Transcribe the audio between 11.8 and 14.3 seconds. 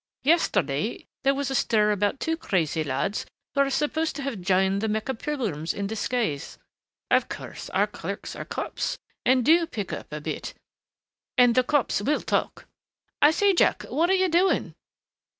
will talk.... I say, Jack, what are you